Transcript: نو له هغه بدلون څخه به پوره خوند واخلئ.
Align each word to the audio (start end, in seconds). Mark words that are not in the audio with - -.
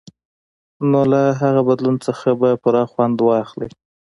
نو 0.91 1.01
له 1.11 1.21
هغه 1.41 1.61
بدلون 1.67 1.95
څخه 2.05 2.29
به 2.39 2.49
پوره 2.61 2.83
خوند 2.91 3.17
واخلئ. 3.21 3.69